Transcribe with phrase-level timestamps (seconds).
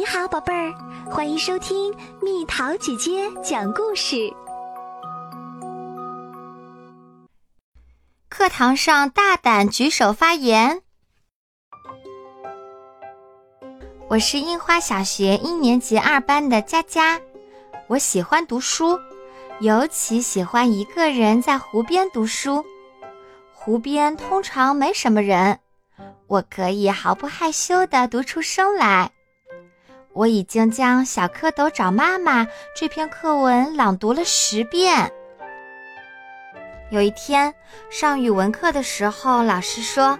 [0.00, 0.72] 你好，宝贝儿，
[1.10, 4.32] 欢迎收听蜜桃姐姐讲故事。
[8.30, 10.80] 课堂上大胆举手发言。
[14.08, 17.20] 我是樱花小学一年级二班的佳佳，
[17.86, 18.98] 我喜欢读书，
[19.60, 22.64] 尤其喜欢一个人在湖边读书。
[23.52, 25.60] 湖边通常没什么人，
[26.26, 29.12] 我可以毫不害羞地读出声来。
[30.12, 35.12] 我已经将《小蝌蚪找妈妈》这篇课文朗读了十遍。
[36.90, 37.54] 有一天
[37.90, 40.18] 上语文课的时候，老师说：“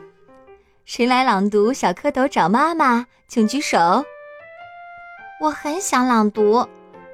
[0.86, 2.98] 谁来朗读《小蝌蚪找妈妈》？
[3.26, 4.04] 请举手。”
[5.42, 6.68] 我很想朗读，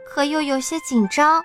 [0.06, 1.42] 可又有些紧张，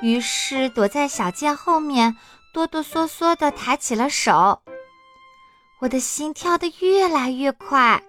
[0.00, 2.16] 于是躲在小剑后面，
[2.54, 4.62] 哆哆嗦嗦地抬起了手。
[5.80, 8.02] 我的心跳得越来越快。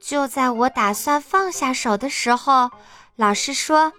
[0.00, 2.70] 就在我打算放下手的时候，
[3.16, 3.92] 老师说：“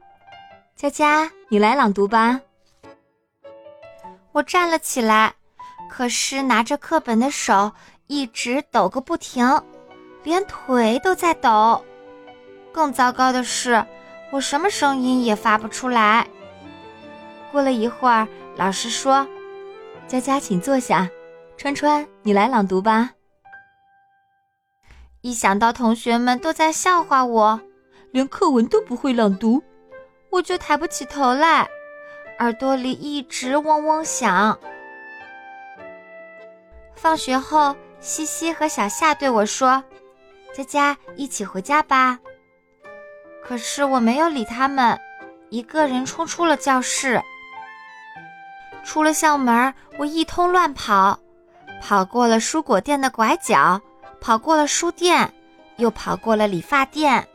[0.76, 2.40] 佳佳，你来朗读吧。”
[4.32, 5.34] 我站了起来，
[5.90, 7.72] 可是拿着课本的手
[8.06, 9.62] 一直抖个不停，
[10.24, 11.84] 连腿都在抖。
[12.72, 13.84] 更糟糕的是，
[14.32, 16.28] 我什么声音也发不出来。
[17.52, 19.28] 过了一会儿，老师说
[20.08, 21.10] ：“佳佳，请坐下。
[21.58, 23.10] 川川，你来朗读吧。”
[25.28, 27.60] 一想到同学们都在笑话我，
[28.12, 29.62] 连课文都不会朗读，
[30.30, 31.68] 我就抬不起头来，
[32.40, 34.58] 耳朵里一直嗡嗡响。
[36.96, 39.84] 放学后，西西和小夏对我说
[40.56, 42.18] ：“佳佳，一起回家吧。”
[43.44, 44.98] 可是我没有理他们，
[45.50, 47.22] 一个人冲出了教室。
[48.86, 51.20] 出了校门，我一通乱跑，
[51.82, 53.82] 跑过了蔬果店的拐角。
[54.20, 55.34] 跑过了书店，
[55.78, 57.28] 又跑过了理发店。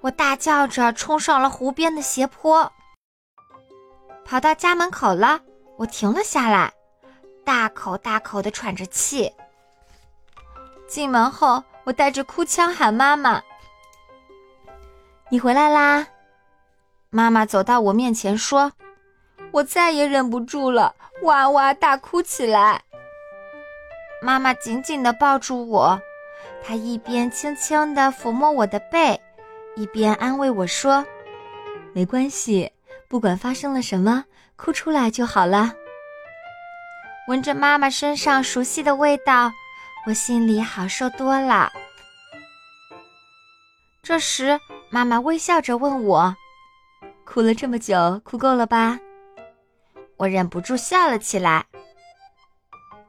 [0.00, 2.72] 我大叫着冲上了湖边的斜坡。
[4.24, 5.40] 跑到家门口了，
[5.76, 6.72] 我停了下来，
[7.44, 9.32] 大口大口的喘着气。
[10.86, 13.42] 进门后，我带着哭腔喊妈妈
[15.30, 16.06] ：“你回来啦！”
[17.10, 18.72] 妈妈走到我面前说
[19.52, 22.82] ：“我再也忍不住了，哇哇大哭起来。”
[24.20, 26.00] 妈妈紧紧地抱住我，
[26.62, 29.20] 她一边轻轻地抚摸我的背，
[29.76, 31.06] 一边安慰我说
[31.94, 32.70] ：“没关系，
[33.08, 34.24] 不管发生了什么，
[34.56, 35.72] 哭出来就好了。”
[37.28, 39.52] 闻着妈妈身上熟悉的味道，
[40.06, 41.70] 我心里好受多了。
[44.02, 44.58] 这时，
[44.90, 46.34] 妈妈微笑着问我
[47.24, 48.98] ：“哭了这么久，哭够了吧？”
[50.16, 51.64] 我忍不住笑了起来。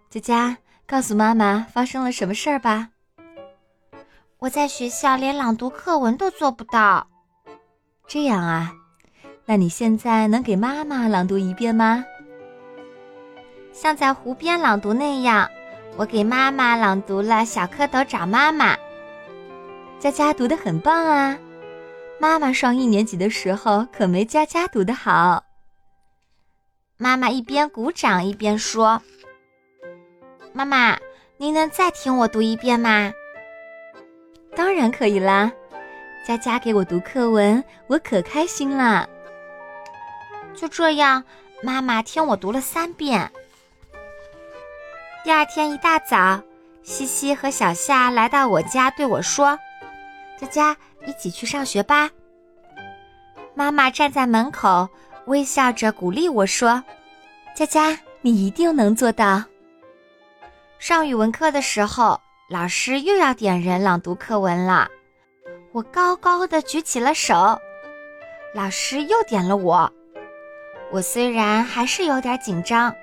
[0.10, 0.58] 佳佳。
[0.90, 2.90] 告诉妈妈发生了什么事儿吧。
[4.40, 7.06] 我在学校连朗读课文都做不到。
[8.08, 8.74] 这样啊，
[9.46, 12.04] 那你现在能给妈妈朗读一遍吗？
[13.72, 15.48] 像在湖边朗读那样，
[15.96, 18.74] 我给妈妈朗读了《小蝌蚪找妈妈》。
[20.00, 21.38] 佳佳读的很棒啊，
[22.20, 25.44] 妈妈上一年级的时候可没佳佳读的好。
[26.98, 29.00] 妈妈一边鼓掌一边说。
[30.60, 31.00] 妈妈，
[31.38, 33.14] 您能再听我读一遍吗？
[34.58, 35.50] 当然可以啦，
[36.28, 39.08] 佳佳给我读课文，我可开心了。
[40.54, 41.24] 就这样，
[41.64, 43.32] 妈妈听我读了三遍。
[45.24, 46.42] 第二天一大早，
[46.84, 49.58] 西西和小夏来到我家，对我说
[50.38, 52.10] ：“佳佳，一起去上学吧。”
[53.56, 54.90] 妈妈站在门口，
[55.28, 56.84] 微笑着鼓励我说
[57.56, 59.42] ：“佳佳，你一定能做到。”
[60.80, 64.88] 上语文课的时候，老师又要点人朗读课文了。
[65.74, 67.60] 我高高的举起了手，
[68.56, 69.92] 老师又点了我。
[70.90, 72.96] 我虽然还是有点紧张，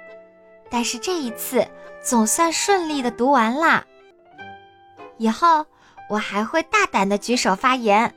[0.70, 1.68] 但是这一次
[2.02, 3.84] 总算顺利的读完了。
[5.18, 5.66] 以后
[6.08, 8.14] 我还会大胆的举手发言。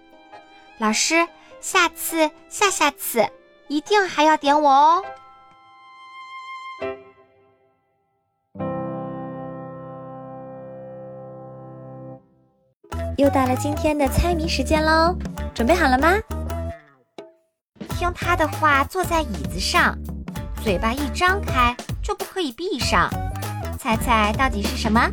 [0.77, 1.27] 老师，
[1.59, 3.27] 下次、下下次
[3.67, 5.03] 一定还要点我哦。
[13.19, 15.13] 又到了今天的猜谜时间喽，
[15.53, 16.13] 准备好了吗？
[17.89, 19.93] 听他的话，坐在椅子上，
[20.63, 23.09] 嘴巴一张开就不可以闭上。
[23.77, 25.11] 猜猜到底是什么？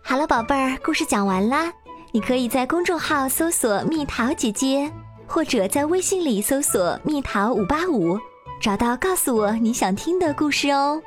[0.00, 1.72] 好了，宝贝儿，故事讲完啦。
[2.12, 4.88] 你可以在公众号搜索“蜜桃姐姐”，
[5.26, 8.16] 或者在微信里搜索“蜜桃五八五”，
[8.62, 11.02] 找到告诉我你想听的故事哦。